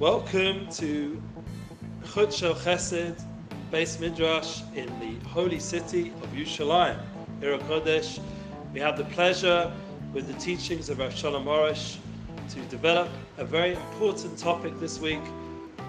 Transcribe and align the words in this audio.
Welcome 0.00 0.66
to 0.76 1.22
Chut 2.10 2.32
Shel 2.32 2.54
Chesed 2.54 3.22
Beis 3.70 4.00
Midrash 4.00 4.62
in 4.74 4.88
the 4.98 5.28
holy 5.28 5.60
city 5.60 6.08
of 6.22 6.30
Yerushalayim, 6.30 6.98
Ir 7.42 7.58
Kodesh. 7.58 8.18
We 8.72 8.80
have 8.80 8.96
the 8.96 9.04
pleasure, 9.04 9.70
with 10.14 10.26
the 10.26 10.32
teachings 10.40 10.88
of 10.88 11.00
Rav 11.00 11.14
Shalom 11.14 11.44
Arush, 11.44 11.98
to 12.48 12.60
develop 12.70 13.10
a 13.36 13.44
very 13.44 13.74
important 13.74 14.38
topic 14.38 14.72
this 14.80 14.98
week 14.98 15.20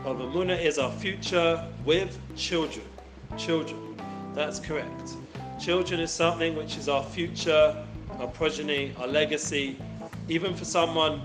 of 0.03 0.17
Amunah 0.17 0.61
is 0.61 0.77
our 0.77 0.91
future 0.91 1.65
with 1.85 2.19
children. 2.35 2.85
Children, 3.37 3.95
that's 4.35 4.59
correct. 4.59 5.15
Children 5.57 6.01
is 6.01 6.11
something 6.11 6.57
which 6.57 6.75
is 6.75 6.89
our 6.89 7.03
future, 7.05 7.81
our 8.19 8.27
progeny, 8.27 8.93
our 8.99 9.07
legacy. 9.07 9.77
Even 10.27 10.53
for 10.53 10.65
someone 10.65 11.21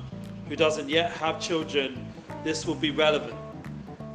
who 0.49 0.55
doesn't 0.55 0.89
yet 0.89 1.11
have 1.11 1.41
children, 1.41 2.06
this 2.47 2.65
will 2.65 2.77
be 2.77 2.93
relevant 2.93 3.35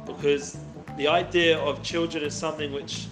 because 0.06 0.56
the 0.96 1.06
idea 1.06 1.58
of 1.58 1.82
children 1.82 2.24
is 2.24 2.34
something 2.34 2.72
which 2.72 3.06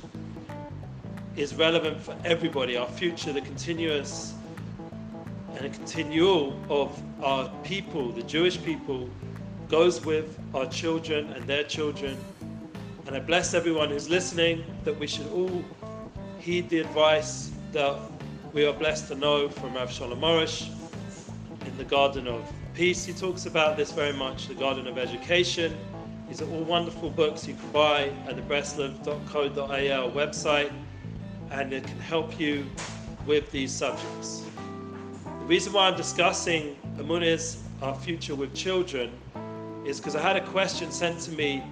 is 1.36 1.54
relevant 1.54 2.00
for 2.00 2.16
everybody. 2.24 2.78
Our 2.78 2.86
future, 2.86 3.30
the 3.30 3.42
continuous 3.42 4.32
and 5.56 5.66
a 5.66 5.68
continual 5.68 6.58
of 6.70 7.02
our 7.22 7.50
people, 7.64 8.12
the 8.12 8.22
Jewish 8.22 8.62
people, 8.62 9.10
goes 9.68 10.02
with 10.04 10.38
our 10.54 10.66
children 10.66 11.30
and 11.34 11.46
their 11.46 11.64
children. 11.64 12.16
And 13.06 13.14
I 13.14 13.20
bless 13.20 13.52
everyone 13.52 13.90
who's 13.90 14.08
listening 14.08 14.64
that 14.84 14.98
we 14.98 15.06
should 15.06 15.30
all 15.32 15.62
heed 16.38 16.70
the 16.70 16.78
advice 16.78 17.50
that 17.72 17.98
we 18.54 18.64
are 18.64 18.72
blessed 18.72 19.08
to 19.08 19.16
know 19.16 19.50
from 19.50 19.74
Rav 19.74 19.92
Shalom 19.92 20.20
Arush 20.20 20.79
in 21.70 21.78
the 21.78 21.84
Garden 21.84 22.26
of 22.26 22.52
Peace. 22.74 23.04
He 23.04 23.12
talks 23.12 23.46
about 23.46 23.76
this 23.76 23.92
very 23.92 24.12
much, 24.12 24.48
the 24.48 24.54
Garden 24.54 24.86
of 24.86 24.98
Education. 24.98 25.76
These 26.28 26.42
are 26.42 26.50
all 26.50 26.64
wonderful 26.64 27.10
books 27.10 27.46
you 27.46 27.54
can 27.54 27.70
buy 27.70 28.12
at 28.26 28.36
the 28.36 28.42
breslov.co.il 28.42 30.10
website, 30.10 30.72
and 31.50 31.72
it 31.72 31.84
can 31.84 31.98
help 32.00 32.38
you 32.38 32.66
with 33.26 33.50
these 33.52 33.72
subjects. 33.72 34.44
The 35.24 35.46
reason 35.46 35.72
why 35.72 35.88
I'm 35.88 35.96
discussing 35.96 36.76
Amunah's 36.98 37.62
Our 37.82 37.94
Future 37.94 38.34
with 38.34 38.54
Children 38.54 39.10
is 39.84 39.98
because 39.98 40.16
I 40.16 40.20
had 40.22 40.36
a 40.36 40.46
question 40.48 40.90
sent 40.90 41.20
to 41.20 41.32
me 41.32 41.62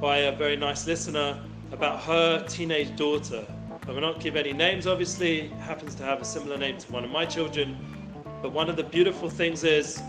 by 0.00 0.18
a 0.18 0.36
very 0.36 0.56
nice 0.56 0.86
listener 0.86 1.38
about 1.72 2.00
her 2.02 2.46
teenage 2.46 2.96
daughter. 2.96 3.46
I 3.88 3.92
will 3.92 4.00
not 4.00 4.20
give 4.20 4.36
any 4.36 4.52
names, 4.52 4.86
obviously, 4.86 5.48
happens 5.60 5.94
to 5.96 6.02
have 6.02 6.20
a 6.20 6.24
similar 6.24 6.58
name 6.58 6.78
to 6.78 6.92
one 6.92 7.04
of 7.04 7.10
my 7.10 7.24
children. 7.24 7.95
But 8.42 8.52
one 8.52 8.68
of 8.68 8.76
the 8.76 8.84
beautiful 8.84 9.30
things 9.30 9.64
is 9.64 10.02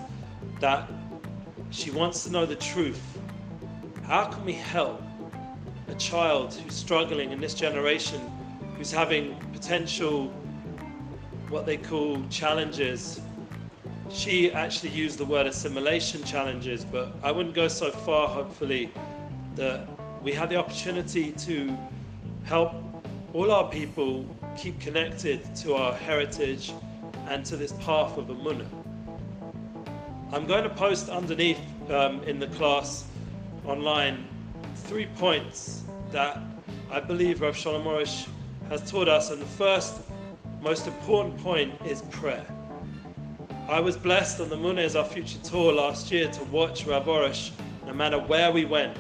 that 0.60 0.90
she 1.70 1.92
wants 1.92 2.24
to 2.26 2.32
know 2.32 2.46
the 2.46 2.56
truth. 2.56 3.02
How 4.04 4.26
can 4.26 4.46
we 4.46 4.54
help 4.54 5.02
a 5.88 5.96
child 5.96 6.54
who's 6.54 6.76
struggling 6.76 7.32
in 7.32 7.40
this 7.40 7.54
generation, 7.54 8.22
who's 8.78 8.92
having 8.92 9.36
potential, 9.54 10.28
what 11.50 11.66
they 11.66 11.78
call 11.78 12.24
challenges? 12.30 13.22
She 14.10 14.52
actually 14.52 14.92
used 14.92 15.18
the 15.18 15.26
word 15.26 15.48
assimilation 15.48 16.24
challenges, 16.24 16.86
but 16.86 17.14
I 17.24 17.32
wouldn't 17.32 17.56
go 17.56 17.68
so 17.68 17.92
far, 17.92 18.28
hopefully, 18.28 18.92
that 19.56 19.88
we 20.24 20.32
have 20.34 20.50
the 20.50 20.56
opportunity 20.56 21.32
to 21.32 21.78
help 22.44 22.74
all 23.34 23.52
our 23.52 23.70
people 23.70 24.26
keep 24.58 24.80
connected 24.80 25.56
to 25.58 25.76
our 25.76 25.94
heritage 25.94 26.72
and 27.30 27.46
to 27.46 27.58
this 27.58 27.74
path 27.74 28.18
of 28.18 28.28
Amunah. 28.28 28.68
I'm 30.32 30.46
going 30.46 30.64
to 30.64 30.70
post 30.70 31.10
underneath 31.10 31.60
um, 31.90 32.22
in 32.24 32.40
the 32.40 32.48
class 32.48 33.06
online 33.66 34.28
three 34.76 35.08
points 35.18 35.84
that 36.12 36.40
I 36.92 37.00
believe 37.00 37.42
Rav 37.42 37.56
Shalom 37.56 37.84
Arush 37.84 38.28
has 38.70 38.90
taught 38.90 39.08
us, 39.08 39.32
and 39.32 39.42
the 39.42 39.46
first 39.46 40.02
most 40.62 40.88
important 40.88 41.38
point 41.38 41.74
is 41.86 42.02
prayer. 42.04 42.46
I 43.70 43.80
was 43.80 43.98
blessed 43.98 44.40
on 44.40 44.50
the 44.50 44.56
Munah 44.56 44.80
as 44.80 44.96
our 44.96 45.06
future 45.06 45.40
tour 45.40 45.74
last 45.74 46.12
year 46.12 46.30
to 46.30 46.44
watch 46.46 46.86
Rav 46.86 47.06
Arush, 47.06 47.52
no 47.86 47.94
matter 47.94 48.20
where 48.20 48.52
we 48.52 48.66
went, 48.66 48.98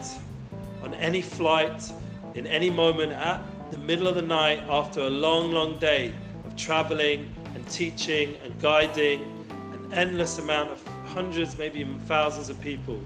on 0.84 0.94
any 0.96 1.22
flight, 1.22 1.92
in 2.36 2.46
any 2.48 2.70
moment, 2.70 3.14
at 3.14 3.42
the 3.72 3.78
middle 3.78 4.08
of 4.08 4.16
the 4.16 4.22
night, 4.22 4.60
after 4.70 5.02
a 5.02 5.10
long, 5.10 5.52
long 5.52 5.80
day 5.80 6.14
of 6.46 6.56
traveling 6.56 7.34
teaching 7.70 8.36
and 8.44 8.60
guiding, 8.62 9.22
an 9.74 9.94
endless 9.94 10.40
amount 10.40 10.72
of 10.72 10.86
hundreds, 11.06 11.58
maybe 11.58 11.80
even 11.80 12.00
thousands 12.02 12.50
of 12.50 12.60
people. 12.62 13.00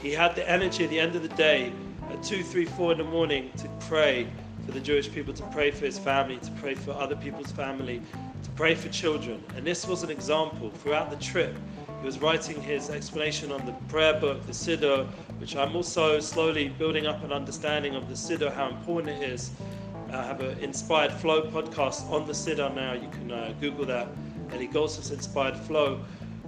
He 0.00 0.12
had 0.12 0.34
the 0.34 0.48
energy 0.48 0.84
at 0.84 0.90
the 0.90 1.00
end 1.00 1.16
of 1.16 1.22
the 1.22 1.28
day, 1.36 1.72
at 2.10 2.22
2, 2.22 2.42
3, 2.42 2.64
4 2.64 2.92
in 2.92 2.98
the 2.98 3.04
morning, 3.04 3.50
to 3.58 3.68
pray 3.88 4.26
for 4.64 4.72
the 4.72 4.80
Jewish 4.80 5.10
people, 5.10 5.34
to 5.34 5.42
pray 5.44 5.70
for 5.70 5.84
his 5.84 5.98
family, 5.98 6.38
to 6.38 6.50
pray 6.52 6.74
for 6.74 6.92
other 6.92 7.16
people's 7.16 7.52
family, 7.52 8.02
to 8.42 8.50
pray 8.50 8.74
for 8.74 8.88
children. 8.88 9.42
And 9.56 9.66
this 9.66 9.86
was 9.86 10.02
an 10.02 10.10
example. 10.10 10.70
Throughout 10.70 11.10
the 11.10 11.16
trip, 11.16 11.56
he 12.00 12.06
was 12.06 12.18
writing 12.20 12.60
his 12.60 12.90
explanation 12.90 13.52
on 13.52 13.64
the 13.64 13.72
prayer 13.88 14.18
book, 14.18 14.44
the 14.46 14.52
Siddur, 14.52 15.06
which 15.38 15.56
I'm 15.56 15.74
also 15.76 16.20
slowly 16.20 16.68
building 16.68 17.06
up 17.06 17.22
an 17.24 17.32
understanding 17.32 17.94
of 17.94 18.08
the 18.08 18.14
Siddur, 18.14 18.52
how 18.52 18.68
important 18.68 19.22
it 19.22 19.30
is. 19.30 19.52
I 20.12 20.22
have 20.24 20.40
an 20.40 20.58
Inspired 20.58 21.12
Flow 21.12 21.42
podcast 21.42 22.10
on 22.10 22.26
the 22.26 22.32
Siddur 22.32 22.74
now. 22.74 22.92
You 22.92 23.08
can 23.08 23.32
uh, 23.32 23.54
Google 23.60 23.86
that. 23.86 24.08
Eli 24.54 24.66
Goldsmith's 24.66 25.10
Inspired 25.10 25.56
Flow 25.56 26.00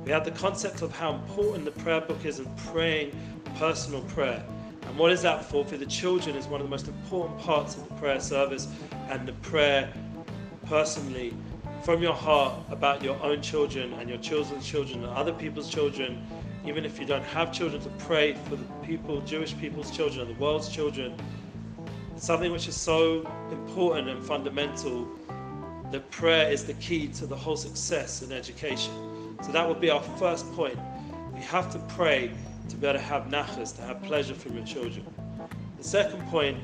we 0.04 0.10
have 0.10 0.24
the 0.24 0.32
concept 0.32 0.82
of 0.82 0.94
how 0.94 1.14
important 1.14 1.64
the 1.64 1.70
prayer 1.70 2.02
book 2.02 2.26
is 2.26 2.38
and 2.38 2.56
praying 2.58 3.18
personal 3.56 4.02
prayer. 4.02 4.44
And 4.82 4.98
what 4.98 5.10
is 5.10 5.22
that 5.22 5.46
for? 5.46 5.64
For 5.64 5.78
the 5.78 5.86
children 5.86 6.36
is 6.36 6.46
one 6.46 6.60
of 6.60 6.66
the 6.66 6.70
most 6.70 6.88
important 6.88 7.38
parts 7.38 7.76
of 7.76 7.88
the 7.88 7.94
prayer 7.94 8.20
service 8.20 8.68
and 9.08 9.26
the 9.26 9.32
prayer 9.34 9.90
personally 10.66 11.34
from 11.82 12.02
your 12.02 12.12
heart 12.12 12.54
about 12.70 13.02
your 13.02 13.20
own 13.22 13.40
children 13.40 13.94
and 13.94 14.10
your 14.10 14.18
children's 14.18 14.66
children 14.66 15.02
and 15.02 15.12
other 15.14 15.32
people's 15.32 15.70
children, 15.70 16.22
even 16.66 16.84
if 16.84 17.00
you 17.00 17.06
don't 17.06 17.24
have 17.24 17.50
children, 17.50 17.80
to 17.80 17.88
pray 18.04 18.34
for 18.48 18.56
the 18.56 18.64
people, 18.82 19.22
Jewish 19.22 19.56
people's 19.56 19.90
children 19.90 20.28
the 20.28 20.34
world's 20.34 20.68
children. 20.68 21.14
Something 22.24 22.52
which 22.52 22.68
is 22.68 22.74
so 22.74 23.30
important 23.50 24.08
and 24.08 24.24
fundamental 24.24 25.06
that 25.92 26.10
prayer 26.10 26.50
is 26.50 26.64
the 26.64 26.72
key 26.72 27.08
to 27.08 27.26
the 27.26 27.36
whole 27.36 27.58
success 27.58 28.22
in 28.22 28.32
education. 28.32 29.36
So 29.42 29.52
that 29.52 29.68
would 29.68 29.78
be 29.78 29.90
our 29.90 30.00
first 30.00 30.50
point. 30.54 30.78
We 31.34 31.40
have 31.40 31.70
to 31.72 31.78
pray 31.80 32.30
to 32.70 32.76
be 32.76 32.86
able 32.86 32.98
to 32.98 33.04
have 33.04 33.24
nachas, 33.24 33.76
to 33.76 33.82
have 33.82 34.02
pleasure 34.04 34.32
from 34.32 34.56
your 34.56 34.64
children. 34.64 35.04
The 35.76 35.84
second 35.84 36.26
point, 36.28 36.56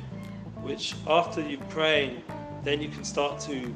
which 0.63 0.95
after 1.07 1.43
you 1.43 1.59
praying, 1.69 2.23
then 2.65 2.81
you 2.81 2.89
can 2.89 3.05
start 3.05 3.39
to 3.41 3.71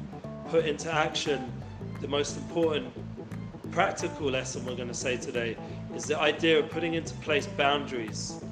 put 0.49 0.65
into 0.65 0.91
action 0.91 1.53
the 2.01 2.07
most 2.07 2.35
important 2.35 2.91
practical 3.71 4.31
lesson 4.31 4.65
we're 4.65 4.75
going 4.75 4.87
to 4.87 4.95
say 4.95 5.17
today 5.17 5.55
is 5.95 6.05
the 6.05 6.19
idea 6.19 6.57
of 6.57 6.71
putting 6.71 6.95
into 6.95 7.13
place 7.17 7.45
boundaries. 7.45 8.43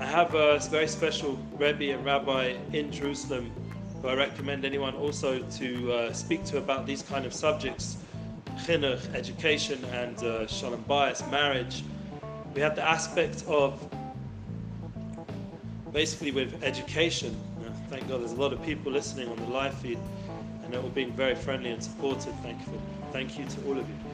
I 0.00 0.06
have 0.06 0.34
a 0.34 0.58
very 0.70 0.88
special 0.88 1.38
Rebbe 1.58 1.92
and 1.92 2.02
Rabbi 2.06 2.56
in 2.72 2.90
Jerusalem 2.90 3.52
who 4.00 4.08
I 4.08 4.14
recommend 4.14 4.64
anyone 4.64 4.94
also 4.94 5.40
to 5.40 5.92
uh, 5.92 6.12
speak 6.14 6.42
to 6.46 6.56
about 6.56 6.86
these 6.86 7.02
kind 7.02 7.26
of 7.26 7.34
subjects 7.34 7.98
chinuch, 8.64 9.14
education, 9.14 9.84
and 9.92 10.16
uh, 10.24 10.46
shalom 10.46 10.82
bayis, 10.84 11.30
marriage. 11.30 11.84
We 12.54 12.62
have 12.62 12.76
the 12.76 12.82
aspect 12.82 13.44
of 13.46 13.78
basically 15.92 16.30
with 16.30 16.62
education. 16.62 17.36
Uh, 17.60 17.70
thank 17.90 18.08
God 18.08 18.20
there's 18.20 18.32
a 18.32 18.40
lot 18.40 18.54
of 18.54 18.62
people 18.64 18.90
listening 18.90 19.28
on 19.28 19.36
the 19.36 19.48
live 19.48 19.74
feed 19.74 19.98
and 20.64 20.72
they're 20.72 20.80
all 20.80 20.88
being 20.88 21.12
very 21.12 21.34
friendly 21.34 21.72
and 21.72 21.82
supportive. 21.84 22.34
Thank 22.42 22.58
you, 22.60 22.64
for, 22.64 23.12
thank 23.12 23.38
you 23.38 23.44
to 23.44 23.66
all 23.66 23.78
of 23.78 23.86
you. 23.86 24.09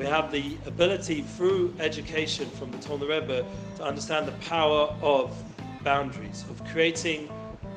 We 0.00 0.06
have 0.06 0.32
the 0.32 0.56
ability 0.64 1.20
through 1.20 1.74
education 1.78 2.48
from 2.48 2.70
the 2.70 2.78
Tolna 2.78 3.06
Rebbe 3.06 3.44
to 3.76 3.84
understand 3.84 4.26
the 4.26 4.32
power 4.48 4.96
of 5.02 5.36
boundaries, 5.84 6.46
of 6.48 6.64
creating 6.68 7.28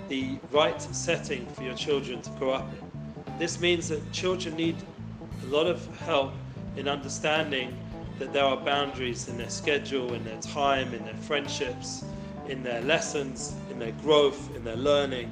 the 0.07 0.37
right 0.49 0.81
setting 0.81 1.45
for 1.47 1.63
your 1.63 1.75
children 1.75 2.21
to 2.21 2.29
grow 2.39 2.51
up 2.51 2.71
in. 2.71 3.37
This 3.39 3.59
means 3.59 3.89
that 3.89 4.09
children 4.13 4.55
need 4.55 4.77
a 5.43 5.47
lot 5.47 5.67
of 5.67 5.85
help 5.97 6.31
in 6.77 6.87
understanding 6.87 7.77
that 8.19 8.31
there 8.31 8.45
are 8.45 8.55
boundaries 8.55 9.27
in 9.27 9.37
their 9.37 9.49
schedule, 9.49 10.13
in 10.13 10.23
their 10.23 10.39
time, 10.39 10.93
in 10.93 11.03
their 11.03 11.13
friendships, 11.15 12.05
in 12.47 12.63
their 12.63 12.81
lessons, 12.83 13.53
in 13.69 13.79
their 13.79 13.91
growth, 14.01 14.55
in 14.55 14.63
their 14.63 14.77
learning. 14.77 15.29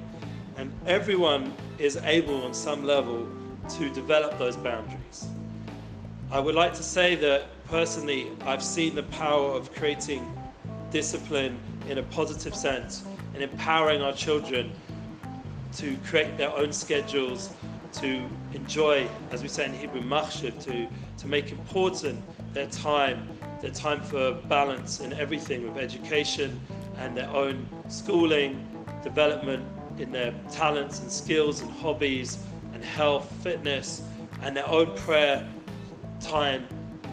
And 0.57 0.73
everyone 0.85 1.53
is 1.79 1.95
able 2.03 2.43
on 2.43 2.53
some 2.53 2.83
level 2.83 3.29
to 3.77 3.89
develop 3.93 4.37
those 4.37 4.57
boundaries. 4.57 5.00
I 6.31 6.39
would 6.39 6.55
like 6.55 6.73
to 6.75 6.83
say 6.83 7.15
that 7.15 7.43
personally, 7.65 8.31
I've 8.45 8.63
seen 8.63 8.95
the 8.95 9.03
power 9.03 9.51
of 9.51 9.75
creating 9.75 10.25
discipline 10.89 11.59
in 11.89 11.97
a 11.97 12.03
positive 12.03 12.55
sense 12.55 13.03
and 13.33 13.43
empowering 13.43 14.01
our 14.01 14.13
children 14.13 14.71
to 15.75 15.97
create 16.05 16.37
their 16.37 16.49
own 16.51 16.71
schedules, 16.71 17.49
to 17.95 18.25
enjoy, 18.53 19.09
as 19.31 19.41
we 19.41 19.49
say 19.49 19.65
in 19.65 19.73
Hebrew, 19.73 20.01
machshav, 20.03 20.63
to, 20.63 20.87
to 21.17 21.27
make 21.27 21.51
important 21.51 22.23
their 22.53 22.67
time, 22.67 23.27
their 23.61 23.71
time 23.71 24.01
for 24.01 24.31
balance 24.47 25.01
in 25.01 25.11
everything 25.11 25.67
with 25.67 25.83
education 25.83 26.61
and 26.99 27.15
their 27.17 27.29
own 27.29 27.67
schooling, 27.89 28.85
development 29.03 29.65
in 29.97 30.13
their 30.13 30.33
talents 30.49 31.01
and 31.01 31.11
skills 31.11 31.59
and 31.59 31.69
hobbies 31.69 32.37
and 32.73 32.85
health, 32.85 33.29
fitness, 33.43 34.01
and 34.43 34.55
their 34.55 34.67
own 34.69 34.95
prayer 34.95 35.45
time, 36.31 36.65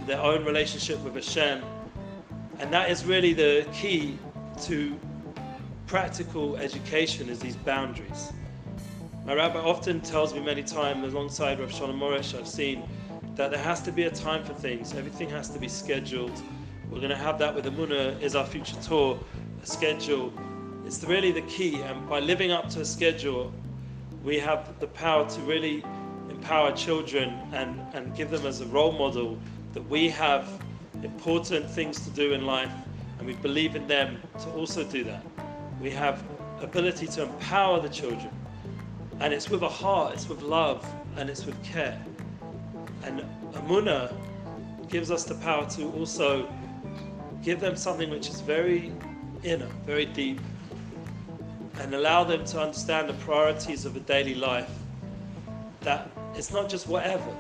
their 0.06 0.20
own 0.20 0.44
relationship 0.44 1.00
with 1.00 1.14
Hashem. 1.14 1.64
And 2.60 2.72
that 2.72 2.88
is 2.88 3.04
really 3.04 3.32
the 3.32 3.66
key 3.72 4.16
to 4.62 4.96
practical 5.88 6.56
education 6.56 7.28
is 7.28 7.40
these 7.40 7.56
boundaries. 7.56 8.32
My 9.26 9.34
rabbi 9.34 9.58
often 9.58 10.00
tells 10.00 10.34
me 10.34 10.40
many 10.40 10.62
times, 10.62 11.12
alongside 11.12 11.58
Rav 11.58 11.72
Shalom 11.72 11.98
Arush, 11.98 12.38
I've 12.38 12.46
seen 12.46 12.88
that 13.34 13.50
there 13.50 13.60
has 13.60 13.82
to 13.82 13.92
be 13.92 14.04
a 14.04 14.10
time 14.10 14.44
for 14.44 14.54
things. 14.54 14.94
Everything 14.94 15.28
has 15.30 15.48
to 15.50 15.58
be 15.58 15.68
scheduled. 15.68 16.40
We're 16.88 16.98
going 16.98 17.10
to 17.10 17.16
have 17.16 17.38
that 17.40 17.52
with 17.52 17.64
Amunah 17.64 18.22
is 18.22 18.36
our 18.36 18.46
future 18.46 18.76
tour, 18.82 19.18
a 19.62 19.66
schedule. 19.66 20.32
It's 20.86 21.02
really 21.02 21.32
the 21.32 21.42
key, 21.42 21.82
and 21.82 22.08
by 22.08 22.20
living 22.20 22.52
up 22.52 22.68
to 22.70 22.82
a 22.82 22.84
schedule, 22.84 23.52
we 24.22 24.38
have 24.38 24.78
the 24.78 24.86
power 24.86 25.28
to 25.28 25.40
really 25.40 25.84
empower 26.38 26.72
children 26.72 27.36
and, 27.52 27.80
and 27.94 28.14
give 28.16 28.30
them 28.30 28.46
as 28.46 28.60
a 28.60 28.66
role 28.66 28.92
model 28.92 29.38
that 29.72 29.86
we 29.88 30.08
have 30.08 30.48
important 31.02 31.68
things 31.68 32.00
to 32.00 32.10
do 32.10 32.32
in 32.32 32.46
life 32.46 32.70
and 33.18 33.26
we 33.26 33.34
believe 33.34 33.74
in 33.74 33.86
them 33.88 34.20
to 34.40 34.48
also 34.50 34.84
do 34.84 35.02
that. 35.04 35.24
We 35.80 35.90
have 35.90 36.22
ability 36.60 37.06
to 37.08 37.24
empower 37.24 37.80
the 37.80 37.88
children 37.88 38.30
and 39.20 39.34
it's 39.34 39.50
with 39.50 39.62
a 39.62 39.68
heart, 39.68 40.14
it's 40.14 40.28
with 40.28 40.42
love, 40.42 40.86
and 41.16 41.28
it's 41.28 41.44
with 41.44 41.60
care. 41.64 42.00
And 43.02 43.24
Amuna 43.52 44.14
gives 44.88 45.10
us 45.10 45.24
the 45.24 45.34
power 45.36 45.68
to 45.70 45.90
also 45.92 46.48
give 47.42 47.58
them 47.58 47.74
something 47.74 48.10
which 48.10 48.28
is 48.28 48.40
very 48.40 48.92
inner, 49.42 49.68
very 49.84 50.06
deep, 50.06 50.40
and 51.80 51.94
allow 51.94 52.22
them 52.22 52.44
to 52.44 52.60
understand 52.60 53.08
the 53.08 53.14
priorities 53.14 53.84
of 53.84 53.96
a 53.96 54.00
daily 54.00 54.36
life. 54.36 54.70
That 55.80 56.10
it's 56.38 56.52
not 56.52 56.68
just 56.68 56.86
whatever, 56.86 57.34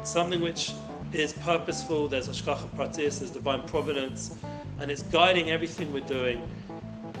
it's 0.00 0.10
something 0.10 0.40
which 0.40 0.72
is 1.12 1.34
purposeful, 1.34 2.08
there's 2.08 2.28
Hashgacha 2.28 2.68
Pratis, 2.70 3.18
there's 3.18 3.30
divine 3.30 3.62
providence, 3.64 4.34
and 4.80 4.90
it's 4.90 5.02
guiding 5.02 5.50
everything 5.50 5.92
we're 5.92 6.00
doing. 6.00 6.48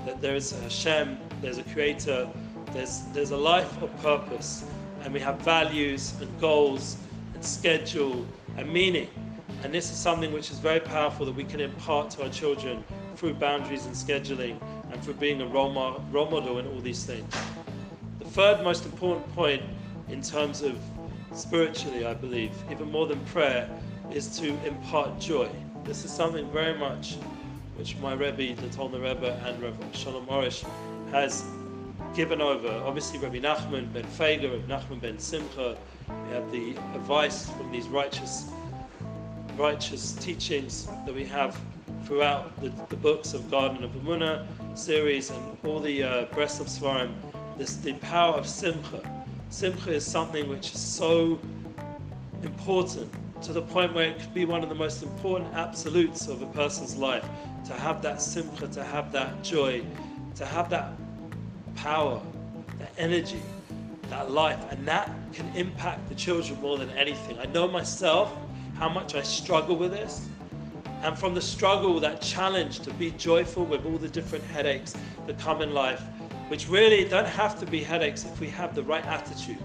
That 0.06 0.22
there 0.22 0.34
is 0.34 0.52
a 0.52 0.60
Hashem, 0.62 1.18
there's 1.42 1.58
a 1.58 1.64
creator, 1.64 2.28
there's, 2.72 3.02
there's 3.12 3.30
a 3.30 3.36
life 3.36 3.82
of 3.82 3.94
purpose, 4.02 4.64
and 5.02 5.12
we 5.12 5.20
have 5.20 5.38
values 5.42 6.14
and 6.20 6.40
goals 6.40 6.96
and 7.34 7.44
schedule 7.44 8.26
and 8.56 8.72
meaning. 8.72 9.10
And 9.62 9.74
this 9.74 9.90
is 9.90 9.98
something 9.98 10.32
which 10.32 10.50
is 10.50 10.58
very 10.58 10.80
powerful 10.80 11.26
that 11.26 11.34
we 11.34 11.44
can 11.44 11.60
impart 11.60 12.10
to 12.12 12.22
our 12.22 12.30
children 12.30 12.82
through 13.16 13.34
boundaries 13.34 13.84
and 13.84 13.94
scheduling 13.94 14.58
and 14.90 15.02
through 15.04 15.14
being 15.14 15.42
a 15.42 15.46
role, 15.46 15.70
mo- 15.70 16.02
role 16.10 16.30
model 16.30 16.58
in 16.58 16.66
all 16.66 16.80
these 16.80 17.04
things. 17.04 17.30
The 18.18 18.24
third 18.24 18.64
most 18.64 18.86
important 18.86 19.30
point 19.34 19.62
in 20.08 20.22
terms 20.22 20.62
of 20.62 20.78
spiritually, 21.32 22.06
I 22.06 22.14
believe, 22.14 22.52
even 22.70 22.90
more 22.90 23.06
than 23.06 23.20
prayer, 23.26 23.68
is 24.12 24.38
to 24.38 24.48
impart 24.66 25.18
joy. 25.20 25.48
This 25.84 26.04
is 26.04 26.10
something 26.10 26.50
very 26.50 26.78
much 26.78 27.16
which 27.76 27.96
my 27.98 28.14
Rebbe, 28.14 28.60
the 28.60 28.68
Tolna 28.68 29.02
Rebbe, 29.02 29.40
and 29.44 29.62
Rabbi 29.62 29.84
Shalom 29.92 30.26
Arush 30.26 30.66
has 31.10 31.44
given 32.14 32.40
over. 32.40 32.68
Obviously, 32.86 33.18
Rabbi 33.18 33.38
Nachman 33.38 33.92
ben 33.92 34.04
Feiga, 34.04 34.50
Rabbi 34.50 34.72
Nachman 34.72 35.00
ben 35.00 35.18
Simcha. 35.18 35.76
We 36.08 36.34
have 36.34 36.50
the 36.50 36.70
advice 36.94 37.50
from 37.50 37.70
these 37.70 37.88
righteous, 37.88 38.48
righteous 39.56 40.12
teachings 40.12 40.86
that 41.04 41.14
we 41.14 41.24
have 41.26 41.58
throughout 42.04 42.58
the, 42.62 42.72
the 42.88 42.96
books 42.96 43.34
of 43.34 43.50
Garden 43.50 43.84
of 43.84 43.90
Amunah 43.90 44.46
series 44.74 45.30
and 45.30 45.58
all 45.64 45.80
the 45.80 46.02
uh, 46.02 46.24
breasts 46.26 46.60
of 46.60 46.68
Svarim. 46.68 47.12
This 47.58 47.76
the 47.76 47.94
power 47.94 48.34
of 48.34 48.46
Simcha. 48.46 49.15
Simcha 49.48 49.92
is 49.92 50.04
something 50.04 50.48
which 50.48 50.72
is 50.72 50.80
so 50.80 51.38
important 52.42 53.12
to 53.42 53.52
the 53.52 53.62
point 53.62 53.94
where 53.94 54.08
it 54.08 54.18
could 54.18 54.34
be 54.34 54.44
one 54.44 54.62
of 54.62 54.68
the 54.68 54.74
most 54.74 55.02
important 55.02 55.52
absolutes 55.54 56.26
of 56.26 56.42
a 56.42 56.46
person's 56.46 56.96
life. 56.96 57.24
To 57.66 57.72
have 57.74 58.02
that 58.02 58.20
simcha, 58.22 58.68
to 58.68 58.84
have 58.84 59.12
that 59.12 59.42
joy, 59.42 59.84
to 60.36 60.46
have 60.46 60.70
that 60.70 60.92
power, 61.74 62.20
that 62.78 62.92
energy, 62.98 63.42
that 64.08 64.30
life, 64.30 64.60
and 64.70 64.86
that 64.86 65.10
can 65.32 65.48
impact 65.54 66.08
the 66.08 66.14
children 66.14 66.60
more 66.60 66.78
than 66.78 66.90
anything. 66.90 67.38
I 67.38 67.46
know 67.46 67.66
myself 67.68 68.32
how 68.76 68.88
much 68.88 69.14
I 69.14 69.22
struggle 69.22 69.76
with 69.76 69.90
this. 69.90 70.28
And 71.02 71.18
from 71.18 71.34
the 71.34 71.42
struggle, 71.42 72.00
that 72.00 72.20
challenge 72.20 72.80
to 72.80 72.92
be 72.94 73.10
joyful 73.12 73.64
with 73.64 73.84
all 73.84 73.98
the 73.98 74.08
different 74.08 74.44
headaches 74.44 74.96
that 75.26 75.38
come 75.38 75.62
in 75.62 75.74
life, 75.74 76.02
which 76.48 76.68
really 76.68 77.04
don't 77.08 77.26
have 77.26 77.58
to 77.60 77.66
be 77.66 77.82
headaches 77.82 78.24
if 78.24 78.40
we 78.40 78.48
have 78.48 78.74
the 78.74 78.82
right 78.82 79.04
attitude. 79.06 79.58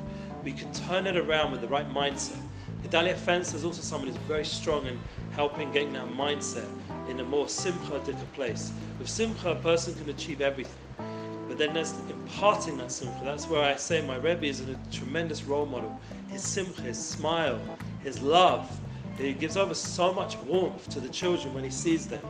We 0.44 0.51
can 0.51 0.72
turn 0.74 1.06
it 1.06 1.16
around 1.16 1.51
with 1.51 1.62
the 1.62 1.68
right 1.68 1.88
mindset. 1.89 2.42
Gedalia 2.83 3.16
Fence 3.16 3.54
is 3.54 3.63
also 3.63 3.81
someone 3.81 4.07
who's 4.07 4.18
very 4.28 4.45
strong 4.45 4.88
in 4.88 5.00
helping 5.31 5.72
getting 5.72 5.94
that 5.94 6.07
mindset 6.10 6.68
in 7.07 7.19
a 7.19 7.24
more 7.24 7.48
simcha 7.48 8.00
place. 8.33 8.72
With 8.98 9.10
simcha, 9.10 9.51
a 9.51 9.56
person 9.56 9.94
can 9.94 10.10
achieve 10.10 10.42
everything. 10.42 10.74
But 11.48 11.57
then 11.57 11.74
there's 11.74 11.94
imparting 12.10 12.78
that 12.78 12.92
simcha. 12.92 13.19
That's 13.24 13.48
where 13.48 13.63
I 13.63 13.75
say 13.75 14.01
my 14.01 14.16
Rebbe 14.16 14.45
is 14.45 14.62
a 14.62 14.75
tremendous 14.92 15.44
role 15.44 15.66
model. 15.66 16.00
His 16.30 16.42
simcha, 16.42 16.81
his 16.81 16.98
smile, 16.98 17.60
his 18.04 18.22
love. 18.22 18.80
He 19.18 19.34
gives 19.34 19.57
over 19.57 19.75
so 19.75 20.13
much 20.13 20.38
warmth 20.38 20.89
to 20.89 21.00
the 21.00 21.10
children 21.10 21.54
when 21.54 21.63
he 21.63 21.69
sees 21.69 22.07
them. 22.07 22.22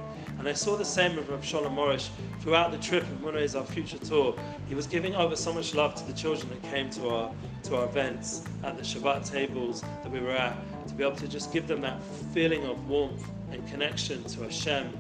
And 0.42 0.50
I 0.50 0.54
saw 0.54 0.76
the 0.76 0.84
same 0.84 1.16
with 1.16 1.30
Rav 1.30 1.46
Shalom 1.46 1.76
Arush 1.76 2.10
throughout 2.40 2.72
the 2.72 2.80
trip 2.80 3.04
of 3.04 3.22
Muna 3.22 3.40
is 3.40 3.56
our 3.56 3.64
future 3.64 4.00
tour. 4.00 4.36
He 4.68 4.74
was 4.74 4.88
giving 4.88 5.14
over 5.14 5.36
so 5.36 5.54
much 5.54 5.76
love 5.76 5.94
to 5.94 6.04
the 6.08 6.14
children 6.14 6.50
that 6.50 6.64
came 6.72 6.90
to 6.90 7.10
our 7.10 7.32
to 7.66 7.76
our 7.76 7.86
events 7.86 8.44
at 8.64 8.76
the 8.76 8.82
Shabbat 8.82 9.30
tables 9.30 9.82
that 10.02 10.10
we 10.12 10.20
were 10.20 10.32
at, 10.32 10.58
to 10.88 10.96
be 10.96 11.04
able 11.04 11.16
to 11.18 11.28
just 11.28 11.54
give 11.54 11.68
them 11.68 11.80
that 11.82 12.02
feeling 12.34 12.66
of 12.66 12.90
warmth 12.90 13.24
and 13.52 13.68
connection 13.68 14.24
to 14.24 14.42
Hashem 14.42 14.92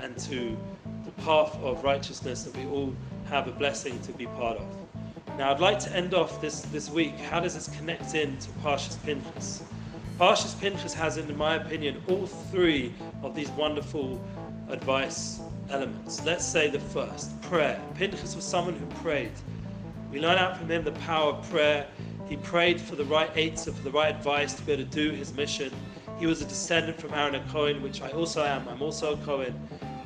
and 0.00 0.16
to 0.20 0.56
the 1.04 1.10
path 1.24 1.54
of 1.56 1.84
righteousness 1.84 2.44
that 2.44 2.56
we 2.56 2.64
all 2.64 2.94
have 3.26 3.48
a 3.48 3.52
blessing 3.52 4.00
to 4.00 4.12
be 4.12 4.24
part 4.24 4.56
of. 4.56 4.66
Now, 5.36 5.50
I'd 5.50 5.60
like 5.60 5.78
to 5.80 5.94
end 5.94 6.14
off 6.14 6.40
this, 6.40 6.62
this 6.62 6.88
week. 6.88 7.18
How 7.18 7.38
does 7.38 7.52
this 7.52 7.68
connect 7.76 8.14
in 8.14 8.38
to 8.38 8.48
Parshas 8.64 8.96
Pinchas? 9.04 9.62
Parshas 10.18 10.58
Pinchas 10.58 10.94
has, 10.94 11.18
in 11.18 11.36
my 11.36 11.56
opinion, 11.56 12.02
all 12.08 12.26
three 12.26 12.94
of 13.22 13.34
these 13.34 13.50
wonderful 13.50 14.18
advice 14.68 15.40
elements. 15.70 16.24
Let's 16.24 16.44
say 16.44 16.68
the 16.68 16.80
first 16.80 17.40
prayer. 17.42 17.80
Pinchas 17.94 18.34
was 18.34 18.44
someone 18.44 18.74
who 18.74 18.86
prayed. 19.02 19.32
We 20.10 20.20
learn 20.20 20.38
out 20.38 20.56
from 20.56 20.70
him 20.70 20.84
the 20.84 20.92
power 20.92 21.32
of 21.32 21.50
prayer. 21.50 21.86
He 22.28 22.36
prayed 22.36 22.80
for 22.80 22.96
the 22.96 23.04
right 23.04 23.34
answer, 23.36 23.72
for 23.72 23.82
the 23.82 23.90
right 23.90 24.14
advice 24.14 24.54
to 24.54 24.62
be 24.62 24.72
able 24.72 24.84
to 24.84 24.90
do 24.90 25.10
his 25.10 25.32
mission. 25.34 25.72
He 26.18 26.26
was 26.26 26.40
a 26.40 26.46
descendant 26.46 27.00
from 27.00 27.12
Aaron 27.12 27.34
a 27.34 27.40
Cohen, 27.48 27.82
which 27.82 28.02
I 28.02 28.10
also 28.10 28.44
am. 28.44 28.66
I'm 28.68 28.82
also 28.82 29.14
a 29.14 29.16
Cohen. 29.18 29.54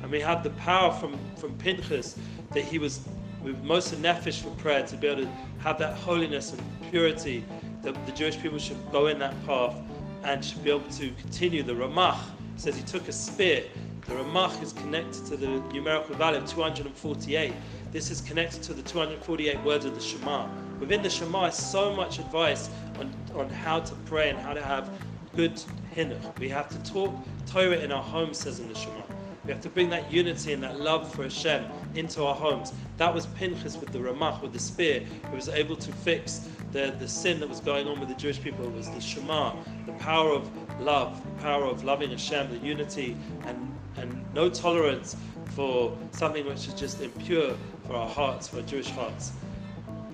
And 0.01 0.11
we 0.11 0.19
have 0.19 0.43
the 0.43 0.49
power 0.51 0.91
from, 0.91 1.17
from 1.35 1.57
Pinchas 1.57 2.17
that 2.51 2.63
he 2.63 2.79
was 2.79 3.07
with 3.41 3.61
most 3.63 3.93
nefesh 4.01 4.41
for 4.41 4.49
prayer 4.61 4.85
to 4.85 4.97
be 4.97 5.07
able 5.07 5.23
to 5.23 5.29
have 5.59 5.79
that 5.79 5.95
holiness 5.95 6.53
and 6.53 6.61
purity 6.91 7.43
that 7.81 8.05
the 8.05 8.11
Jewish 8.11 8.39
people 8.39 8.59
should 8.59 8.77
go 8.91 9.07
in 9.07 9.17
that 9.19 9.33
path 9.45 9.75
and 10.23 10.43
should 10.43 10.63
be 10.63 10.69
able 10.69 10.89
to 10.91 11.11
continue. 11.11 11.63
The 11.63 11.73
Ramach 11.73 12.19
says 12.55 12.75
he 12.75 12.83
took 12.83 13.07
a 13.07 13.11
spear. 13.11 13.63
The 14.07 14.15
Ramach 14.15 14.61
is 14.63 14.73
connected 14.73 15.25
to 15.27 15.37
the 15.37 15.47
numerical 15.47 16.15
value 16.15 16.39
of 16.39 16.49
248. 16.49 17.53
This 17.91 18.09
is 18.09 18.21
connected 18.21 18.63
to 18.63 18.73
the 18.73 18.81
248 18.81 19.63
words 19.63 19.85
of 19.85 19.93
the 19.93 20.01
Shema. 20.01 20.47
Within 20.79 21.03
the 21.03 21.09
Shema 21.09 21.45
is 21.45 21.55
so 21.55 21.93
much 21.95 22.19
advice 22.19 22.69
on, 22.99 23.13
on 23.35 23.49
how 23.49 23.79
to 23.79 23.95
pray 24.05 24.29
and 24.29 24.39
how 24.39 24.53
to 24.53 24.61
have 24.61 24.89
good 25.35 25.61
hinuch. 25.95 26.39
We 26.39 26.49
have 26.49 26.69
to 26.69 26.91
talk 26.91 27.13
Torah 27.45 27.77
in 27.77 27.91
our 27.91 28.01
homes, 28.01 28.39
says 28.39 28.59
in 28.59 28.67
the 28.67 28.75
Shema. 28.75 29.01
We 29.45 29.51
have 29.51 29.61
to 29.61 29.69
bring 29.69 29.89
that 29.89 30.11
unity 30.11 30.53
and 30.53 30.61
that 30.63 30.79
love 30.79 31.11
for 31.13 31.23
Hashem 31.23 31.65
into 31.95 32.23
our 32.23 32.35
homes. 32.35 32.73
That 32.97 33.13
was 33.13 33.25
Pinchas 33.27 33.77
with 33.77 33.91
the 33.91 33.99
Ramach, 33.99 34.41
with 34.41 34.53
the 34.53 34.59
spear, 34.59 35.01
who 35.29 35.35
was 35.35 35.49
able 35.49 35.75
to 35.75 35.91
fix 35.91 36.47
the, 36.71 36.95
the 36.99 37.07
sin 37.07 37.39
that 37.39 37.49
was 37.49 37.59
going 37.59 37.87
on 37.87 37.99
with 37.99 38.09
the 38.09 38.15
Jewish 38.15 38.41
people. 38.41 38.65
It 38.65 38.73
was 38.73 38.89
the 38.89 39.01
Shema, 39.01 39.55
the 39.85 39.93
power 39.93 40.31
of 40.31 40.49
love, 40.79 41.23
the 41.23 41.41
power 41.41 41.65
of 41.65 41.83
loving 41.83 42.11
Hashem, 42.11 42.51
the 42.51 42.65
unity, 42.65 43.17
and, 43.45 43.70
and 43.97 44.25
no 44.33 44.49
tolerance 44.49 45.15
for 45.55 45.97
something 46.11 46.45
which 46.45 46.67
is 46.67 46.73
just 46.73 47.01
impure 47.01 47.55
for 47.87 47.95
our 47.95 48.09
hearts, 48.09 48.47
for 48.47 48.57
our 48.57 48.63
Jewish 48.63 48.89
hearts. 48.89 49.31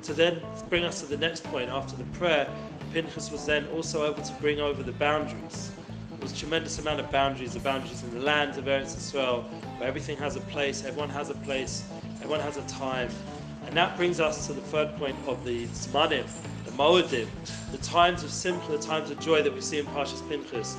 To 0.03 0.13
then 0.13 0.41
bring 0.69 0.83
us 0.83 1.01
to 1.01 1.07
the 1.07 1.17
next 1.17 1.43
point 1.45 1.69
after 1.69 1.95
the 1.95 2.05
prayer, 2.05 2.49
Pinchas 2.93 3.31
was 3.31 3.45
then 3.45 3.67
also 3.75 4.09
able 4.11 4.23
to 4.23 4.33
bring 4.35 4.59
over 4.59 4.81
the 4.83 4.93
boundaries 4.93 5.71
was 6.27 6.35
a 6.35 6.35
tremendous 6.35 6.77
amount 6.79 6.99
of 6.99 7.09
boundaries, 7.09 7.53
the 7.53 7.59
boundaries 7.59 8.03
in 8.03 8.13
the 8.13 8.19
land 8.19 8.57
of 8.57 8.65
Eretz 8.65 8.97
Israel, 8.97 9.43
where 9.77 9.87
everything 9.87 10.17
has 10.17 10.35
a 10.35 10.41
place, 10.41 10.83
everyone 10.83 11.09
has 11.09 11.29
a 11.29 11.33
place, 11.35 11.83
everyone 12.15 12.41
has 12.41 12.57
a 12.57 12.63
time. 12.63 13.09
And 13.65 13.75
that 13.77 13.95
brings 13.95 14.19
us 14.19 14.45
to 14.47 14.53
the 14.53 14.61
third 14.61 14.93
point 14.97 15.15
of 15.25 15.45
the 15.45 15.67
Zmanim, 15.67 16.25
the 16.65 16.71
Moedim, 16.71 17.27
the 17.71 17.77
times 17.77 18.23
of 18.23 18.31
simcha, 18.31 18.71
the 18.71 18.77
times 18.77 19.09
of 19.09 19.19
joy 19.21 19.41
that 19.41 19.53
we 19.53 19.61
see 19.61 19.79
in 19.79 19.85
Parshas 19.87 20.27
Pinchas. 20.27 20.75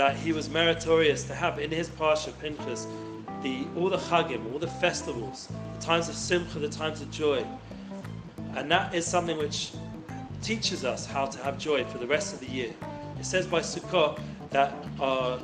That 0.00 0.16
he 0.16 0.32
was 0.32 0.48
meritorious 0.48 1.24
to 1.24 1.34
have 1.34 1.58
in 1.58 1.70
his 1.70 1.90
parsha 1.90 2.32
Pinchas 2.40 2.86
the 3.42 3.66
all 3.76 3.90
the 3.90 3.98
chagim, 3.98 4.50
all 4.50 4.58
the 4.58 4.66
festivals, 4.66 5.46
the 5.74 5.84
times 5.84 6.08
of 6.08 6.14
simcha, 6.14 6.58
the 6.58 6.70
times 6.70 7.02
of 7.02 7.10
joy, 7.10 7.44
and 8.56 8.70
that 8.70 8.94
is 8.94 9.04
something 9.06 9.36
which 9.36 9.72
teaches 10.40 10.86
us 10.86 11.04
how 11.04 11.26
to 11.26 11.38
have 11.42 11.58
joy 11.58 11.84
for 11.84 11.98
the 11.98 12.06
rest 12.06 12.32
of 12.32 12.40
the 12.40 12.46
year. 12.46 12.72
It 13.18 13.26
says 13.26 13.46
by 13.46 13.60
Sukkot 13.60 14.18
that 14.48 14.72
our 14.98 15.38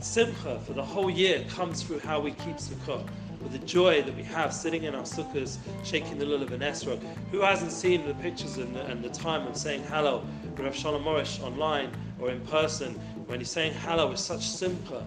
simcha 0.00 0.60
for 0.66 0.74
the 0.74 0.84
whole 0.84 1.08
year 1.08 1.46
comes 1.48 1.82
through 1.82 2.00
how 2.00 2.20
we 2.20 2.32
keep 2.32 2.56
Sukkot 2.58 3.08
with 3.42 3.52
the 3.52 3.58
joy 3.66 4.02
that 4.02 4.14
we 4.16 4.22
have 4.22 4.52
sitting 4.52 4.84
in 4.84 4.94
our 4.94 5.02
sukkahs, 5.02 5.58
shaking 5.84 6.18
the 6.18 6.24
lulav 6.24 6.52
and 6.52 6.62
esrog. 6.62 7.00
Who 7.30 7.40
hasn't 7.40 7.72
seen 7.72 8.06
the 8.06 8.14
pictures 8.14 8.58
and 8.58 8.74
the, 8.74 8.84
and 8.86 9.02
the 9.02 9.10
time 9.10 9.46
of 9.46 9.56
saying 9.56 9.84
hello 9.84 10.24
with 10.44 10.60
Rav 10.60 10.74
Shalom 10.74 11.04
Arush 11.04 11.42
online 11.42 11.90
or 12.20 12.30
in 12.30 12.40
person 12.46 12.94
when 13.26 13.40
he's 13.40 13.50
saying 13.50 13.74
hello 13.74 14.08
with 14.08 14.18
such 14.18 14.48
simcha 14.48 15.06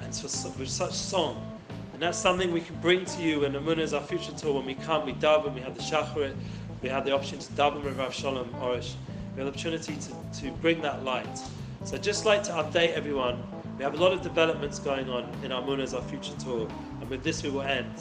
and 0.00 0.08
with 0.10 0.68
such 0.70 0.92
song? 0.92 1.50
And 1.92 2.02
that's 2.02 2.18
something 2.18 2.52
we 2.52 2.60
can 2.60 2.76
bring 2.80 3.04
to 3.04 3.22
you 3.22 3.44
and 3.44 3.54
Amunah 3.54 3.78
is 3.78 3.94
our 3.94 4.02
future 4.02 4.32
tour 4.32 4.54
when 4.54 4.66
we 4.66 4.74
come, 4.74 5.06
we 5.06 5.12
and 5.12 5.54
we 5.54 5.60
have 5.60 5.74
the 5.74 5.82
shacharit, 5.82 6.34
we 6.82 6.88
have 6.88 7.04
the 7.04 7.12
option 7.12 7.38
to 7.38 7.52
dub 7.52 7.82
with 7.82 7.96
Rav 7.96 8.12
Shalom 8.12 8.48
Arush. 8.54 8.94
We 9.34 9.42
have 9.42 9.52
the 9.52 9.58
opportunity 9.58 9.96
to, 9.96 10.40
to 10.40 10.50
bring 10.52 10.80
that 10.82 11.04
light. 11.04 11.38
So 11.84 11.96
I'd 11.96 12.02
just 12.02 12.24
like 12.24 12.42
to 12.44 12.52
update 12.52 12.92
everyone. 12.92 13.42
We 13.76 13.82
have 13.82 13.94
a 13.94 14.02
lot 14.02 14.12
of 14.12 14.22
developments 14.22 14.78
going 14.78 15.10
on 15.10 15.24
in 15.42 15.50
Amunah 15.50 15.82
as 15.82 15.94
our 15.94 16.02
future 16.02 16.34
tour. 16.38 16.68
And 17.00 17.10
with 17.10 17.24
this 17.24 17.42
we 17.42 17.50
will 17.50 17.62
end. 17.62 17.92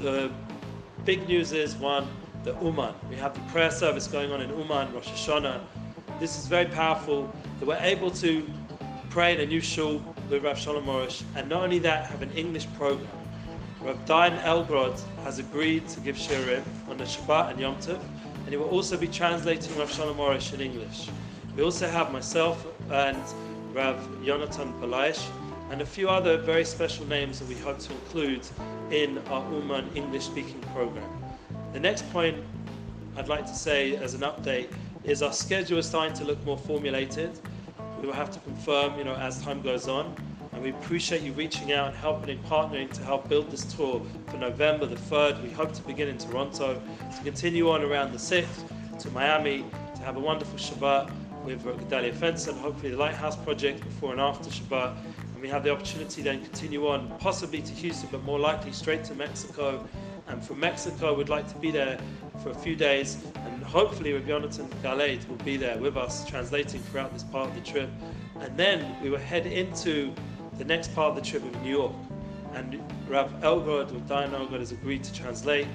The 0.00 0.30
big 1.04 1.26
news 1.28 1.52
is 1.52 1.74
one, 1.76 2.06
the 2.44 2.54
Uman. 2.62 2.94
We 3.10 3.16
have 3.16 3.34
the 3.34 3.52
prayer 3.52 3.70
service 3.70 4.06
going 4.06 4.30
on 4.30 4.40
in 4.40 4.50
Uman, 4.50 4.92
Rosh 4.94 5.08
Hashanah. 5.08 5.60
This 6.20 6.38
is 6.38 6.46
very 6.46 6.66
powerful 6.66 7.32
that 7.58 7.66
we're 7.66 7.76
able 7.78 8.10
to 8.12 8.48
pray 9.10 9.34
in 9.34 9.40
a 9.40 9.46
new 9.46 9.60
shul 9.60 10.00
with 10.30 10.44
Rav 10.44 10.58
Shalom 10.58 10.86
Arush, 10.86 11.22
and 11.36 11.48
not 11.48 11.62
only 11.62 11.78
that, 11.80 12.06
have 12.06 12.22
an 12.22 12.30
English 12.32 12.66
program. 12.74 13.08
Rav 13.80 13.96
Dayan 14.06 14.40
Elgrod 14.42 14.98
has 15.24 15.38
agreed 15.38 15.88
to 15.88 16.00
give 16.00 16.16
shiurim 16.16 16.62
on 16.88 16.96
the 16.98 17.04
Shabbat 17.04 17.50
and 17.50 17.60
Yom 17.60 17.76
Tov, 17.76 18.00
and 18.38 18.48
he 18.48 18.56
will 18.56 18.70
also 18.70 18.96
be 18.96 19.08
translating 19.08 19.76
Rav 19.78 19.92
Shalom 19.92 20.16
Arush 20.16 20.54
in 20.54 20.60
English. 20.60 21.10
We 21.56 21.62
also 21.62 21.88
have 21.88 22.12
myself 22.12 22.66
and 22.90 23.22
Rav 23.74 23.96
Yonatan 24.22 24.72
Palayesh, 24.80 25.28
and 25.70 25.80
a 25.80 25.86
few 25.86 26.08
other 26.08 26.36
very 26.38 26.64
special 26.64 27.04
names 27.06 27.40
that 27.40 27.48
we 27.48 27.56
hope 27.56 27.80
to 27.80 27.92
include 27.92 28.46
in 28.92 29.18
our 29.26 29.42
Uman 29.52 29.90
English 29.96 30.26
speaking 30.26 30.60
program. 30.72 31.10
The 31.72 31.80
next 31.80 32.08
point 32.12 32.36
I'd 33.16 33.26
like 33.26 33.46
to 33.46 33.54
say 33.54 33.96
as 33.96 34.14
an 34.14 34.20
update 34.20 34.68
is 35.02 35.22
our 35.22 35.32
schedule 35.32 35.78
is 35.78 35.86
starting 35.86 36.14
to 36.18 36.24
look 36.24 36.42
more 36.44 36.56
formulated. 36.56 37.36
We 38.00 38.06
will 38.06 38.14
have 38.14 38.30
to 38.30 38.38
confirm, 38.40 38.96
you 38.96 39.02
know, 39.02 39.16
as 39.16 39.42
time 39.42 39.60
goes 39.60 39.88
on. 39.88 40.14
And 40.52 40.62
we 40.62 40.70
appreciate 40.70 41.22
you 41.22 41.32
reaching 41.32 41.72
out 41.72 41.88
and 41.88 41.96
helping 41.96 42.30
and 42.30 42.44
partnering 42.44 42.92
to 42.92 43.02
help 43.02 43.28
build 43.28 43.50
this 43.50 43.64
tour 43.74 44.00
for 44.28 44.36
November 44.36 44.86
the 44.86 44.94
3rd. 44.94 45.42
We 45.42 45.50
hope 45.50 45.72
to 45.72 45.82
begin 45.82 46.06
in 46.06 46.18
Toronto, 46.18 46.80
to 47.16 47.24
continue 47.24 47.70
on 47.70 47.82
around 47.82 48.12
the 48.12 48.18
6th 48.18 49.00
to 49.00 49.10
Miami, 49.10 49.64
to 49.96 50.02
have 50.02 50.16
a 50.16 50.20
wonderful 50.20 50.58
Shabbat 50.58 51.10
with 51.44 51.64
Gedalia 51.64 52.12
Fenson, 52.14 52.56
hopefully 52.58 52.90
the 52.90 52.96
Lighthouse 52.96 53.36
Project 53.36 53.82
before 53.84 54.12
and 54.12 54.20
after 54.20 54.48
Shabbat. 54.48 54.96
And 55.34 55.42
we 55.42 55.48
have 55.48 55.62
the 55.62 55.70
opportunity 55.70 56.22
then 56.22 56.42
continue 56.42 56.88
on, 56.88 57.12
possibly 57.18 57.60
to 57.60 57.72
Houston, 57.72 58.08
but 58.10 58.22
more 58.24 58.38
likely 58.38 58.72
straight 58.72 59.04
to 59.04 59.14
Mexico. 59.14 59.86
And 60.26 60.42
from 60.42 60.60
Mexico, 60.60 61.12
we'd 61.14 61.28
like 61.28 61.46
to 61.52 61.58
be 61.58 61.70
there 61.70 61.98
for 62.42 62.50
a 62.50 62.54
few 62.54 62.74
days, 62.74 63.18
and 63.44 63.62
hopefully 63.62 64.14
with 64.14 64.26
Jonathan 64.26 64.68
Galate 64.82 65.28
will 65.28 65.36
be 65.44 65.56
there 65.56 65.76
with 65.78 65.96
us, 65.96 66.26
translating 66.26 66.80
throughout 66.80 67.12
this 67.12 67.24
part 67.24 67.48
of 67.48 67.54
the 67.54 67.60
trip. 67.60 67.90
And 68.40 68.56
then 68.56 68.96
we 69.02 69.10
will 69.10 69.18
head 69.18 69.46
into 69.46 70.14
the 70.58 70.64
next 70.64 70.94
part 70.94 71.10
of 71.10 71.16
the 71.16 71.22
trip 71.22 71.42
in 71.42 71.62
New 71.62 71.70
York. 71.70 71.94
And 72.54 72.80
Rav 73.08 73.30
Elgrod 73.40 73.92
or 73.92 74.00
Dayan 74.08 74.30
Elgrod 74.30 74.60
has 74.60 74.72
agreed 74.72 75.04
to 75.04 75.12
translate, 75.12 75.66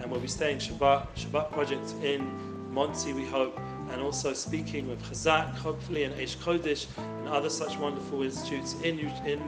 and 0.00 0.10
we'll 0.10 0.20
be 0.20 0.28
staying 0.28 0.58
Shabbat, 0.58 1.06
Shabbat 1.16 1.52
Project 1.52 1.94
in 2.02 2.72
Monsey, 2.72 3.12
we 3.12 3.26
hope, 3.26 3.58
and 3.90 4.00
also 4.00 4.32
speaking 4.32 4.88
with 4.88 5.02
Chazak, 5.02 5.54
hopefully, 5.56 6.04
and 6.04 6.14
Aish 6.14 6.36
Kodesh, 6.36 6.86
and 6.96 7.28
other 7.28 7.50
such 7.50 7.76
wonderful 7.78 8.22
institutes 8.22 8.74
in, 8.82 8.98
in 9.26 9.40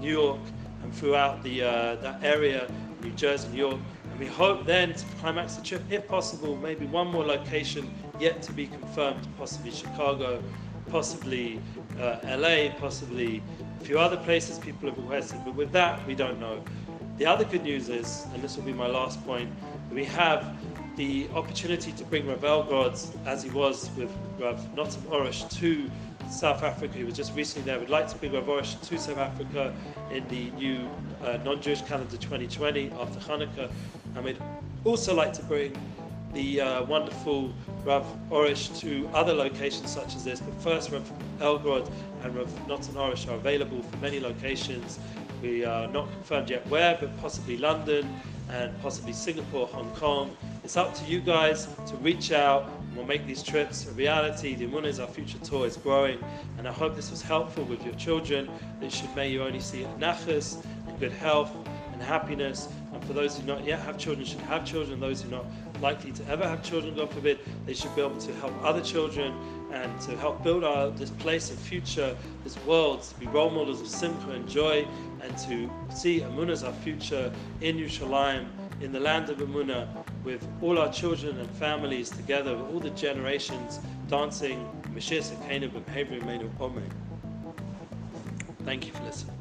New 0.00 0.12
York 0.12 0.40
and 0.82 0.94
throughout 0.94 1.42
the, 1.42 1.62
uh, 1.62 1.94
that 1.96 2.22
area, 2.22 2.70
New 3.02 3.10
Jersey, 3.12 3.48
New 3.48 3.58
York. 3.58 3.80
And 4.10 4.20
we 4.20 4.26
hope 4.26 4.66
then 4.66 4.94
to 4.94 5.04
climax 5.20 5.56
the 5.56 5.62
trip, 5.62 5.82
if 5.90 6.06
possible, 6.08 6.56
maybe 6.56 6.86
one 6.86 7.08
more 7.08 7.24
location 7.24 7.92
yet 8.18 8.42
to 8.42 8.52
be 8.52 8.66
confirmed, 8.66 9.26
possibly 9.38 9.70
Chicago, 9.70 10.42
possibly 10.90 11.60
uh, 11.98 12.18
LA, 12.24 12.70
possibly 12.78 13.42
a 13.80 13.84
few 13.84 13.98
other 13.98 14.16
places 14.18 14.58
people 14.58 14.88
have 14.88 14.98
requested, 14.98 15.40
but 15.44 15.54
with 15.54 15.72
that, 15.72 16.04
we 16.06 16.14
don't 16.14 16.40
know. 16.40 16.62
The 17.16 17.26
other 17.26 17.44
good 17.44 17.62
news 17.62 17.88
is, 17.88 18.26
and 18.32 18.42
this 18.42 18.56
will 18.56 18.64
be 18.64 18.72
my 18.72 18.86
last 18.86 19.24
point, 19.26 19.50
we 19.90 20.04
have 20.04 20.56
the 20.96 21.28
opportunity 21.34 21.92
to 21.92 22.04
bring 22.04 22.26
Rav 22.26 22.40
Elgrod, 22.40 23.26
as 23.26 23.42
he 23.42 23.50
was 23.50 23.90
with 23.96 24.10
Rav 24.38 24.58
Notam 24.74 25.58
to 25.58 25.90
South 26.30 26.62
Africa. 26.62 26.94
He 26.94 27.04
was 27.04 27.14
just 27.14 27.34
recently 27.34 27.70
there. 27.70 27.80
We'd 27.80 27.90
like 27.90 28.08
to 28.08 28.16
bring 28.16 28.32
Rav 28.32 28.44
Arush 28.44 28.80
to 28.88 28.98
South 28.98 29.18
Africa 29.18 29.74
in 30.12 30.26
the 30.28 30.50
new 30.52 30.88
uh, 31.22 31.38
non-Jewish 31.44 31.82
calendar 31.82 32.16
2020 32.16 32.92
after 32.92 33.18
Hanukkah. 33.20 33.70
And 34.14 34.24
we'd 34.24 34.38
also 34.84 35.14
like 35.14 35.32
to 35.34 35.42
bring 35.42 35.76
the 36.32 36.60
uh, 36.60 36.84
wonderful 36.84 37.52
Rav 37.84 38.06
Arush 38.30 38.78
to 38.80 39.08
other 39.12 39.34
locations 39.34 39.90
such 39.90 40.14
as 40.14 40.24
this. 40.24 40.40
But 40.40 40.54
first, 40.62 40.90
Rav 40.90 41.10
Elgrod 41.40 41.90
and 42.22 42.34
Rav 42.34 42.48
Notan 42.68 42.94
Arush 42.94 43.28
are 43.28 43.34
available 43.34 43.82
for 43.82 43.96
many 43.96 44.20
locations. 44.20 44.98
We 45.42 45.64
are 45.64 45.88
not 45.88 46.10
confirmed 46.12 46.50
yet 46.50 46.66
where, 46.68 46.96
but 47.00 47.16
possibly 47.20 47.56
London 47.56 48.20
and 48.50 48.78
possibly 48.82 49.12
Singapore, 49.12 49.66
Hong 49.68 49.90
Kong. 49.96 50.36
It's 50.70 50.76
up 50.76 50.94
to 50.94 51.04
you 51.04 51.18
guys 51.18 51.66
to 51.88 51.96
reach 51.96 52.30
out 52.30 52.62
and 52.62 52.96
we'll 52.96 53.04
make 53.04 53.26
these 53.26 53.42
trips 53.42 53.88
a 53.88 53.90
reality. 53.90 54.54
The 54.54 54.66
is 54.84 55.00
our 55.00 55.08
future 55.08 55.38
tour, 55.38 55.66
is 55.66 55.76
growing, 55.76 56.20
and 56.58 56.68
I 56.68 56.70
hope 56.70 56.94
this 56.94 57.10
was 57.10 57.22
helpful 57.22 57.64
with 57.64 57.84
your 57.84 57.94
children. 57.94 58.48
It 58.80 58.92
should 58.92 59.12
may 59.16 59.32
you 59.32 59.42
only 59.42 59.58
see 59.58 59.84
nachas 59.98 60.64
and 60.86 61.00
good 61.00 61.10
health 61.10 61.50
and 61.92 62.00
happiness. 62.00 62.68
And 62.92 63.04
for 63.04 63.14
those 63.14 63.36
who 63.36 63.44
not 63.48 63.64
yet 63.64 63.80
have 63.80 63.98
children, 63.98 64.24
should 64.24 64.38
have 64.42 64.64
children. 64.64 65.00
Those 65.00 65.22
who 65.22 65.30
are 65.30 65.42
not 65.42 65.46
likely 65.80 66.12
to 66.12 66.28
ever 66.28 66.46
have 66.46 66.62
children, 66.62 66.94
God 66.94 67.10
forbid, 67.10 67.40
they 67.66 67.74
should 67.74 67.92
be 67.96 68.02
able 68.02 68.20
to 68.20 68.32
help 68.34 68.54
other 68.62 68.80
children 68.80 69.34
and 69.72 70.00
to 70.02 70.16
help 70.18 70.44
build 70.44 70.62
our 70.62 70.90
this 70.90 71.10
place 71.10 71.50
of 71.50 71.58
future, 71.58 72.16
this 72.44 72.56
world, 72.64 73.02
to 73.02 73.14
be 73.18 73.26
role 73.26 73.50
models 73.50 73.80
of 73.80 73.88
simcha 73.88 74.30
and 74.30 74.48
joy, 74.48 74.86
and 75.20 75.36
to 75.38 75.68
see 75.92 76.20
Amunah 76.20 76.50
as 76.50 76.62
our 76.62 76.72
future 76.74 77.32
in 77.60 77.76
Yerushalayim, 77.76 78.46
in 78.80 78.92
the 78.92 79.00
land 79.00 79.28
of 79.28 79.38
Amunah, 79.38 79.88
with 80.24 80.46
all 80.62 80.78
our 80.78 80.92
children 80.92 81.38
and 81.38 81.50
families 81.50 82.10
together, 82.10 82.56
with 82.56 82.74
all 82.74 82.80
the 82.80 82.90
generations 82.90 83.80
dancing. 84.08 84.66
Thank 88.64 88.86
you 88.86 88.92
for 88.92 89.02
listening. 89.04 89.39